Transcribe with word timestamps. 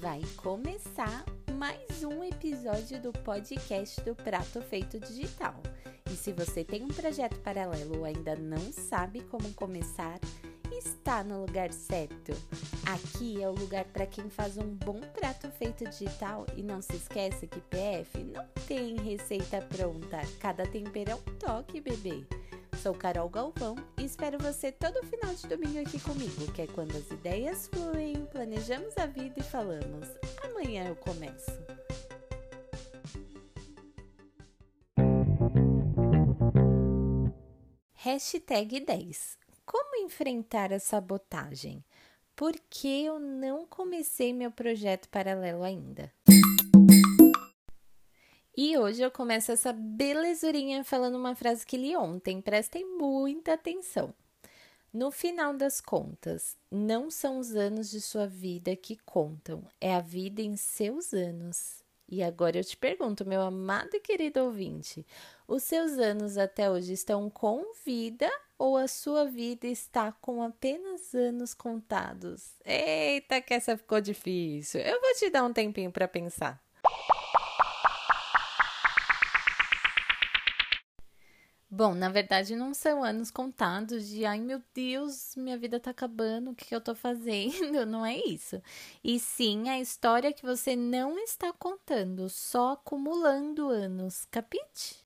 Vai 0.00 0.20
começar 0.36 1.24
mais 1.54 2.04
um 2.04 2.22
episódio 2.22 3.00
do 3.00 3.12
podcast 3.12 3.98
do 4.02 4.14
Prato 4.14 4.60
Feito 4.60 5.00
Digital. 5.00 5.54
E 6.10 6.14
se 6.14 6.32
você 6.32 6.62
tem 6.62 6.82
um 6.82 6.88
projeto 6.88 7.38
paralelo 7.40 7.98
ou 7.98 8.04
ainda 8.04 8.36
não 8.36 8.72
sabe 8.72 9.22
como 9.22 9.52
começar, 9.54 10.20
está 10.70 11.24
no 11.24 11.40
lugar 11.40 11.72
certo. 11.72 12.32
Aqui 12.84 13.42
é 13.42 13.48
o 13.48 13.54
lugar 13.54 13.84
para 13.86 14.06
quem 14.06 14.28
faz 14.28 14.58
um 14.58 14.74
bom 14.74 15.00
prato 15.00 15.50
feito 15.52 15.88
digital 15.88 16.44
e 16.54 16.62
não 16.62 16.82
se 16.82 16.94
esqueça 16.96 17.46
que 17.46 17.60
PF 17.60 18.22
não 18.22 18.46
tem 18.66 18.96
receita 18.96 19.62
pronta. 19.62 20.20
Cada 20.40 20.66
tempero 20.66 21.12
é 21.12 21.14
um 21.14 21.36
toque, 21.38 21.80
bebê. 21.80 22.26
Sou 22.86 22.94
Carol 22.94 23.28
Galvão 23.28 23.74
e 23.98 24.04
espero 24.04 24.38
você 24.38 24.70
todo 24.70 25.04
final 25.04 25.34
de 25.34 25.48
domingo 25.48 25.80
aqui 25.80 25.98
comigo, 25.98 26.52
que 26.52 26.62
é 26.62 26.66
quando 26.68 26.96
as 26.96 27.10
ideias 27.10 27.66
fluem, 27.66 28.14
planejamos 28.26 28.96
a 28.96 29.06
vida 29.06 29.40
e 29.40 29.42
falamos. 29.42 30.06
Amanhã 30.44 30.86
eu 30.86 30.94
começo. 30.94 31.50
Hashtag 37.94 38.78
10. 38.78 39.36
Como 39.64 39.96
enfrentar 40.04 40.72
a 40.72 40.78
sabotagem? 40.78 41.84
Por 42.36 42.52
que 42.70 43.04
eu 43.04 43.18
não 43.18 43.66
comecei 43.66 44.32
meu 44.32 44.52
projeto 44.52 45.08
paralelo 45.08 45.64
ainda? 45.64 46.12
E 48.56 48.78
hoje 48.78 49.02
eu 49.02 49.10
começo 49.10 49.52
essa 49.52 49.70
belezurinha 49.70 50.82
falando 50.82 51.16
uma 51.16 51.34
frase 51.34 51.66
que 51.66 51.76
li 51.76 51.94
ontem, 51.94 52.40
prestem 52.40 52.86
muita 52.96 53.52
atenção. 53.52 54.14
No 54.90 55.10
final 55.10 55.52
das 55.52 55.78
contas, 55.78 56.56
não 56.70 57.10
são 57.10 57.38
os 57.38 57.54
anos 57.54 57.90
de 57.90 58.00
sua 58.00 58.26
vida 58.26 58.74
que 58.74 58.96
contam, 59.04 59.62
é 59.78 59.94
a 59.94 60.00
vida 60.00 60.40
em 60.40 60.56
seus 60.56 61.12
anos. 61.12 61.84
E 62.08 62.22
agora 62.22 62.56
eu 62.56 62.64
te 62.64 62.78
pergunto, 62.78 63.26
meu 63.26 63.42
amado 63.42 63.90
e 63.92 64.00
querido 64.00 64.40
ouvinte, 64.40 65.04
os 65.46 65.62
seus 65.62 65.98
anos 65.98 66.38
até 66.38 66.70
hoje 66.70 66.94
estão 66.94 67.28
com 67.28 67.62
vida 67.84 68.30
ou 68.56 68.78
a 68.78 68.88
sua 68.88 69.26
vida 69.26 69.66
está 69.66 70.12
com 70.12 70.42
apenas 70.42 71.14
anos 71.14 71.52
contados? 71.52 72.54
Eita, 72.64 73.42
que 73.42 73.52
essa 73.52 73.76
ficou 73.76 74.00
difícil. 74.00 74.80
Eu 74.80 74.98
vou 74.98 75.12
te 75.14 75.28
dar 75.28 75.44
um 75.44 75.52
tempinho 75.52 75.92
para 75.92 76.08
pensar. 76.08 76.65
Bom, 81.76 81.92
na 81.94 82.08
verdade 82.08 82.56
não 82.56 82.72
são 82.72 83.04
anos 83.04 83.30
contados 83.30 84.08
de 84.08 84.24
ai 84.24 84.40
meu 84.40 84.62
Deus, 84.72 85.34
minha 85.36 85.58
vida 85.58 85.78
tá 85.78 85.90
acabando, 85.90 86.52
o 86.52 86.54
que, 86.54 86.64
que 86.64 86.74
eu 86.74 86.80
tô 86.80 86.94
fazendo? 86.94 87.84
Não 87.84 88.04
é 88.04 88.16
isso. 88.16 88.62
E 89.04 89.20
sim 89.20 89.68
a 89.68 89.78
história 89.78 90.32
que 90.32 90.42
você 90.42 90.74
não 90.74 91.18
está 91.18 91.52
contando, 91.52 92.30
só 92.30 92.72
acumulando 92.72 93.68
anos, 93.68 94.26
capite? 94.30 95.04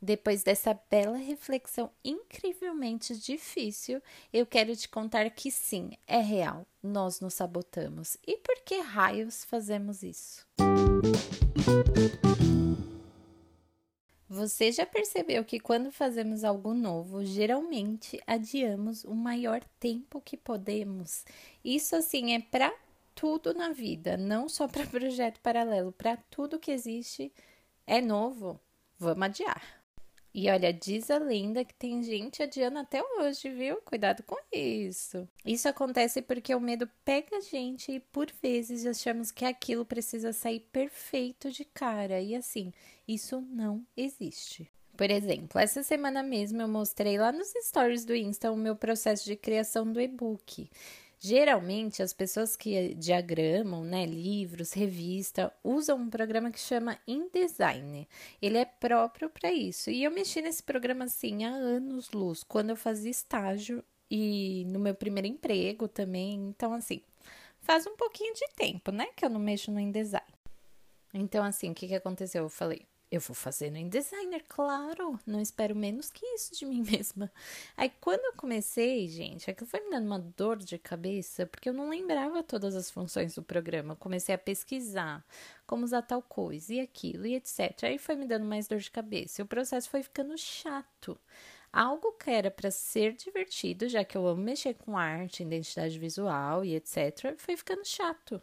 Depois 0.00 0.42
dessa 0.42 0.72
bela 0.90 1.18
reflexão 1.18 1.90
incrivelmente 2.02 3.14
difícil, 3.14 4.00
eu 4.32 4.46
quero 4.46 4.74
te 4.74 4.88
contar 4.88 5.28
que 5.28 5.50
sim, 5.50 5.90
é 6.06 6.20
real, 6.20 6.66
nós 6.82 7.20
nos 7.20 7.34
sabotamos. 7.34 8.16
E 8.26 8.38
por 8.38 8.56
que 8.64 8.80
raios 8.80 9.44
fazemos 9.44 10.02
isso? 10.02 10.46
Você 14.28 14.70
já 14.70 14.86
percebeu 14.86 15.44
que 15.44 15.58
quando 15.58 15.90
fazemos 15.90 16.44
algo 16.44 16.72
novo, 16.72 17.24
geralmente 17.24 18.20
adiamos 18.26 19.04
o 19.04 19.14
maior 19.14 19.62
tempo 19.80 20.20
que 20.20 20.36
podemos? 20.36 21.24
Isso 21.64 21.96
assim 21.96 22.34
é 22.34 22.40
para 22.40 22.72
tudo 23.14 23.52
na 23.52 23.72
vida, 23.72 24.16
não 24.16 24.48
só 24.48 24.68
para 24.68 24.86
projeto 24.88 25.40
paralelo, 25.40 25.90
para 25.92 26.16
tudo 26.16 26.58
que 26.58 26.70
existe 26.70 27.32
é 27.86 28.00
novo. 28.00 28.60
Vamos 28.98 29.22
adiar. 29.24 29.77
E 30.34 30.50
olha, 30.50 30.72
diz 30.72 31.10
a 31.10 31.18
lenda 31.18 31.64
que 31.64 31.74
tem 31.74 32.02
gente 32.02 32.42
adiando 32.42 32.78
até 32.78 33.02
hoje, 33.02 33.48
viu? 33.50 33.76
Cuidado 33.82 34.22
com 34.22 34.36
isso. 34.52 35.28
Isso 35.44 35.68
acontece 35.68 36.22
porque 36.22 36.54
o 36.54 36.60
medo 36.60 36.88
pega 37.04 37.38
a 37.38 37.40
gente 37.40 37.92
e 37.92 38.00
por 38.00 38.30
vezes 38.42 38.86
achamos 38.86 39.30
que 39.30 39.44
aquilo 39.44 39.84
precisa 39.84 40.32
sair 40.32 40.60
perfeito 40.60 41.50
de 41.50 41.64
cara. 41.64 42.20
E 42.20 42.34
assim, 42.34 42.72
isso 43.06 43.40
não 43.40 43.84
existe. 43.96 44.70
Por 44.96 45.10
exemplo, 45.10 45.60
essa 45.60 45.82
semana 45.82 46.22
mesmo 46.22 46.60
eu 46.60 46.68
mostrei 46.68 47.18
lá 47.18 47.30
nos 47.30 47.52
stories 47.64 48.04
do 48.04 48.14
Insta 48.14 48.50
o 48.50 48.56
meu 48.56 48.74
processo 48.74 49.24
de 49.24 49.36
criação 49.36 49.90
do 49.90 50.00
e-book. 50.00 50.68
Geralmente, 51.20 52.00
as 52.00 52.12
pessoas 52.12 52.56
que 52.56 52.94
diagramam, 52.94 53.82
né, 53.82 54.06
livros, 54.06 54.72
revista, 54.72 55.52
usam 55.64 55.98
um 55.98 56.08
programa 56.08 56.50
que 56.50 56.60
chama 56.60 56.96
InDesign. 57.08 58.06
Ele 58.40 58.58
é 58.58 58.64
próprio 58.64 59.28
para 59.28 59.52
isso. 59.52 59.90
E 59.90 60.04
eu 60.04 60.12
mexi 60.12 60.40
nesse 60.40 60.62
programa 60.62 61.06
assim 61.06 61.44
há 61.44 61.50
anos 61.50 62.10
luz, 62.12 62.44
quando 62.44 62.70
eu 62.70 62.76
fazia 62.76 63.10
estágio 63.10 63.82
e 64.08 64.64
no 64.68 64.78
meu 64.78 64.94
primeiro 64.94 65.26
emprego 65.26 65.88
também. 65.88 66.34
Então, 66.34 66.72
assim, 66.72 67.00
faz 67.60 67.84
um 67.84 67.96
pouquinho 67.96 68.32
de 68.34 68.46
tempo, 68.54 68.92
né, 68.92 69.08
que 69.16 69.24
eu 69.24 69.30
não 69.30 69.40
mexo 69.40 69.72
no 69.72 69.80
InDesign. 69.80 70.24
Então, 71.12 71.44
assim, 71.44 71.70
o 71.70 71.74
que, 71.74 71.88
que 71.88 71.94
aconteceu? 71.96 72.44
Eu 72.44 72.48
falei, 72.48 72.82
eu 73.10 73.20
vou 73.20 73.34
fazer 73.34 73.70
no 73.70 73.78
InDesigner, 73.78 74.44
claro. 74.46 75.18
Não 75.26 75.40
espero 75.40 75.74
menos 75.74 76.10
que 76.10 76.24
isso 76.26 76.54
de 76.54 76.64
mim 76.66 76.82
mesma. 76.82 77.32
Aí, 77.76 77.90
quando 78.00 78.24
eu 78.24 78.34
comecei, 78.34 79.08
gente, 79.08 79.50
aquilo 79.50 79.68
foi 79.68 79.80
me 79.80 79.90
dando 79.90 80.06
uma 80.06 80.18
dor 80.18 80.58
de 80.58 80.78
cabeça, 80.78 81.46
porque 81.46 81.68
eu 81.68 81.72
não 81.72 81.88
lembrava 81.88 82.42
todas 82.42 82.76
as 82.76 82.90
funções 82.90 83.34
do 83.34 83.42
programa. 83.42 83.92
Eu 83.92 83.96
comecei 83.96 84.34
a 84.34 84.38
pesquisar 84.38 85.24
como 85.66 85.84
usar 85.84 86.02
tal 86.02 86.22
coisa 86.22 86.74
e 86.74 86.80
aquilo 86.80 87.26
e 87.26 87.34
etc. 87.34 87.84
Aí 87.84 87.98
foi 87.98 88.14
me 88.14 88.26
dando 88.26 88.44
mais 88.44 88.68
dor 88.68 88.78
de 88.78 88.90
cabeça. 88.90 89.40
E 89.40 89.44
o 89.44 89.46
processo 89.46 89.88
foi 89.88 90.02
ficando 90.02 90.36
chato. 90.36 91.18
Algo 91.72 92.12
que 92.12 92.30
era 92.30 92.50
para 92.50 92.70
ser 92.70 93.14
divertido, 93.14 93.88
já 93.88 94.04
que 94.04 94.16
eu 94.16 94.26
amo 94.26 94.42
mexer 94.42 94.74
com 94.74 94.96
arte, 94.96 95.42
identidade 95.42 95.98
visual 95.98 96.64
e 96.64 96.74
etc., 96.74 97.34
foi 97.38 97.56
ficando 97.56 97.84
chato. 97.84 98.40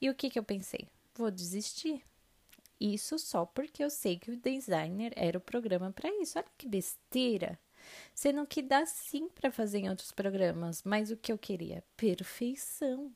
E 0.00 0.08
o 0.08 0.14
que, 0.14 0.30
que 0.30 0.38
eu 0.38 0.44
pensei? 0.44 0.88
Vou 1.14 1.30
desistir 1.30 2.02
isso 2.80 3.18
só 3.18 3.44
porque 3.44 3.82
eu 3.82 3.90
sei 3.90 4.18
que 4.18 4.30
o 4.30 4.36
designer 4.36 5.12
era 5.16 5.38
o 5.38 5.40
programa 5.40 5.92
para 5.92 6.10
isso. 6.20 6.38
Olha 6.38 6.46
que 6.56 6.68
besteira. 6.68 7.58
Sendo 8.14 8.46
que 8.46 8.62
dá 8.62 8.84
sim 8.86 9.28
para 9.28 9.50
fazer 9.50 9.78
em 9.78 9.88
outros 9.88 10.12
programas, 10.12 10.82
mas 10.82 11.10
o 11.10 11.16
que 11.16 11.32
eu 11.32 11.38
queria? 11.38 11.82
Perfeição. 11.96 13.12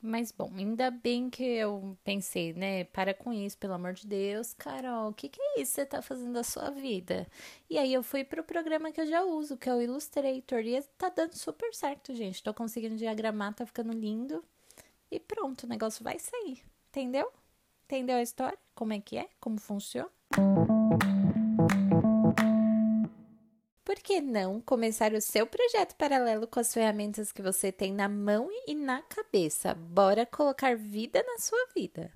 Mas 0.00 0.30
bom, 0.30 0.52
ainda 0.56 0.92
bem 0.92 1.28
que 1.28 1.42
eu 1.42 1.98
pensei, 2.04 2.52
né? 2.52 2.84
Para 2.84 3.12
com 3.12 3.32
isso, 3.32 3.58
pelo 3.58 3.74
amor 3.74 3.94
de 3.94 4.06
Deus, 4.06 4.54
Carol, 4.54 5.10
o 5.10 5.12
que, 5.12 5.28
que 5.28 5.40
é 5.40 5.60
isso 5.60 5.72
que 5.72 5.80
você 5.80 5.86
tá 5.86 6.00
fazendo 6.00 6.32
da 6.32 6.44
sua 6.44 6.70
vida? 6.70 7.26
E 7.68 7.76
aí 7.76 7.92
eu 7.92 8.02
fui 8.02 8.22
pro 8.22 8.44
programa 8.44 8.92
que 8.92 9.00
eu 9.00 9.06
já 9.06 9.24
uso, 9.24 9.56
que 9.56 9.68
é 9.68 9.74
o 9.74 9.82
Illustrator, 9.82 10.60
e 10.60 10.80
tá 10.96 11.08
dando 11.08 11.34
super 11.34 11.74
certo, 11.74 12.14
gente. 12.14 12.42
Tô 12.42 12.54
conseguindo 12.54 12.96
diagramar, 12.96 13.54
tá 13.54 13.66
ficando 13.66 13.92
lindo. 13.92 14.44
E 15.10 15.18
pronto, 15.18 15.64
o 15.64 15.68
negócio 15.68 16.04
vai 16.04 16.18
sair, 16.18 16.62
entendeu? 16.90 17.32
Entendeu 17.90 18.16
a 18.16 18.22
história? 18.22 18.58
Como 18.74 18.92
é 18.92 19.00
que 19.00 19.16
é? 19.16 19.26
Como 19.40 19.58
funciona? 19.58 20.10
Por 23.82 23.94
que 23.94 24.20
não 24.20 24.60
começar 24.60 25.14
o 25.14 25.20
seu 25.22 25.46
projeto 25.46 25.96
paralelo 25.96 26.46
com 26.46 26.60
as 26.60 26.74
ferramentas 26.74 27.32
que 27.32 27.40
você 27.40 27.72
tem 27.72 27.94
na 27.94 28.06
mão 28.06 28.50
e 28.66 28.74
na 28.74 29.00
cabeça? 29.00 29.72
Bora 29.72 30.26
colocar 30.26 30.76
vida 30.76 31.24
na 31.26 31.38
sua 31.38 31.66
vida. 31.74 32.12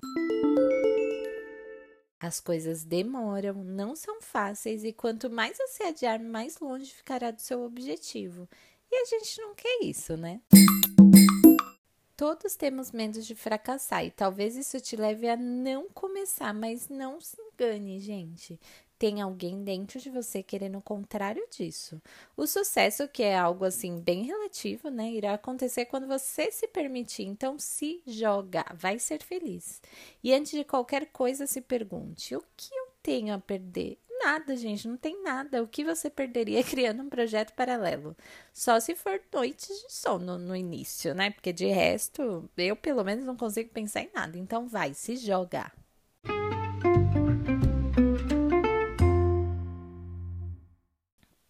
As 2.19 2.39
coisas 2.39 2.83
demoram, 2.83 3.55
não 3.63 3.95
são 3.95 4.21
fáceis 4.21 4.83
e 4.83 4.93
quanto 4.93 5.27
mais 5.27 5.57
você 5.57 5.85
adiar, 5.85 6.19
mais 6.19 6.59
longe 6.59 6.93
ficará 6.93 7.31
do 7.31 7.41
seu 7.41 7.63
objetivo. 7.63 8.47
E 8.91 8.95
a 8.95 9.05
gente 9.05 9.41
não 9.41 9.55
quer 9.55 9.79
isso, 9.81 10.15
né? 10.15 10.39
Todos 12.15 12.55
temos 12.55 12.91
medo 12.91 13.21
de 13.21 13.33
fracassar 13.33 14.05
e 14.05 14.11
talvez 14.11 14.55
isso 14.55 14.79
te 14.79 14.95
leve 14.95 15.27
a 15.27 15.35
não 15.35 15.89
começar, 15.89 16.53
mas 16.53 16.87
não 16.87 17.19
se 17.19 17.35
engane, 17.41 17.99
gente. 17.99 18.59
Tem 18.99 19.19
alguém 19.19 19.63
dentro 19.63 19.99
de 19.99 20.09
você 20.11 20.43
querendo 20.43 20.77
o 20.77 20.81
contrário 20.81 21.45
disso. 21.49 22.01
O 22.37 22.45
sucesso, 22.45 23.07
que 23.07 23.23
é 23.23 23.35
algo 23.35 23.65
assim 23.65 23.99
bem 23.99 24.23
relativo, 24.23 24.89
né, 24.89 25.11
irá 25.11 25.33
acontecer 25.33 25.85
quando 25.85 26.07
você 26.07 26.51
se 26.51 26.67
permitir. 26.67 27.23
Então, 27.23 27.57
se 27.57 28.01
joga, 28.05 28.63
vai 28.75 28.99
ser 28.99 29.23
feliz. 29.23 29.81
E 30.23 30.33
antes 30.33 30.51
de 30.51 30.63
qualquer 30.63 31.07
coisa, 31.07 31.47
se 31.47 31.61
pergunte: 31.61 32.35
o 32.35 32.43
que 32.55 32.73
eu 32.73 32.87
tenho 33.01 33.33
a 33.33 33.39
perder? 33.39 33.97
Nada, 34.23 34.55
gente, 34.55 34.87
não 34.87 34.97
tem 34.97 35.21
nada. 35.21 35.61
O 35.61 35.67
que 35.67 35.83
você 35.83 36.09
perderia 36.09 36.63
criando 36.63 37.03
um 37.03 37.09
projeto 37.09 37.53
paralelo? 37.53 38.15
Só 38.53 38.79
se 38.79 38.95
for 38.95 39.21
noites 39.33 39.67
de 39.67 39.91
sono 39.93 40.37
no 40.37 40.55
início, 40.55 41.13
né? 41.13 41.31
Porque 41.31 41.51
de 41.51 41.65
resto, 41.67 42.49
eu 42.57 42.75
pelo 42.75 43.03
menos 43.03 43.25
não 43.25 43.35
consigo 43.35 43.69
pensar 43.69 44.01
em 44.01 44.09
nada. 44.13 44.37
Então 44.37 44.67
vai, 44.67 44.93
se 44.93 45.15
jogar. 45.17 45.73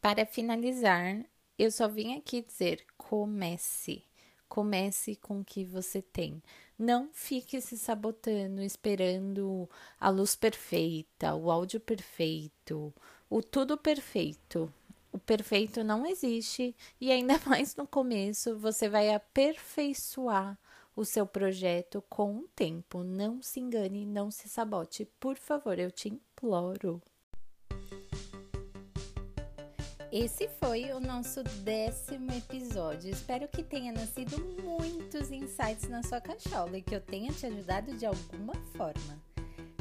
Para 0.01 0.25
finalizar, 0.25 1.23
Eu 1.57 1.71
só 1.71 1.87
vim 1.87 2.17
aqui 2.17 2.41
dizer: 2.41 2.83
comece. 2.97 4.03
Comece 4.49 5.15
com 5.15 5.39
o 5.39 5.45
que 5.45 5.63
você 5.63 6.01
tem. 6.01 6.41
Não 6.85 7.07
fique 7.13 7.61
se 7.61 7.77
sabotando, 7.77 8.61
esperando 8.61 9.69
a 9.97 10.09
luz 10.09 10.35
perfeita, 10.35 11.33
o 11.33 11.49
áudio 11.49 11.79
perfeito, 11.79 12.93
o 13.29 13.41
tudo 13.41 13.77
perfeito. 13.77 14.69
O 15.09 15.17
perfeito 15.17 15.81
não 15.81 16.05
existe 16.05 16.75
e 16.99 17.09
ainda 17.09 17.39
mais 17.47 17.73
no 17.77 17.87
começo 17.87 18.57
você 18.57 18.89
vai 18.89 19.13
aperfeiçoar 19.13 20.59
o 20.93 21.05
seu 21.05 21.25
projeto 21.25 22.03
com 22.09 22.39
o 22.39 22.49
tempo. 22.53 23.01
Não 23.01 23.41
se 23.41 23.61
engane, 23.61 24.05
não 24.05 24.29
se 24.29 24.49
sabote. 24.49 25.05
Por 25.21 25.37
favor, 25.37 25.79
eu 25.79 25.89
te 25.89 26.09
imploro. 26.09 27.01
Esse 30.15 30.47
foi 30.47 30.91
o 30.91 30.99
nosso 30.99 31.41
décimo 31.63 32.31
episódio. 32.33 33.09
Espero 33.09 33.47
que 33.47 33.63
tenha 33.63 33.91
nascido 33.91 34.37
muitos 34.61 35.31
insights 35.31 35.89
na 35.89 36.03
sua 36.03 36.21
cachola 36.21 36.77
e 36.77 36.83
que 36.83 36.95
eu 36.95 37.01
tenha 37.01 37.33
te 37.33 37.47
ajudado 37.47 37.97
de 37.97 38.05
alguma 38.05 38.53
forma. 38.77 39.19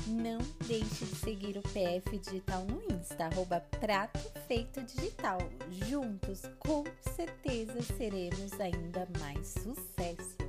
Não 0.07 0.39
deixe 0.67 1.05
de 1.05 1.17
seguir 1.17 1.59
o 1.59 1.63
PF 1.63 2.17
Digital 2.17 2.65
no 2.65 2.83
Insta, 2.97 3.27
arroba 3.27 3.61
Prato 3.79 4.21
Feito 4.49 4.81
Digital. 4.81 5.37
Juntos, 5.71 6.41
com 6.61 6.83
certeza, 7.15 7.83
seremos 7.83 8.59
ainda 8.59 9.07
mais 9.21 9.49
sucesso. 9.49 10.42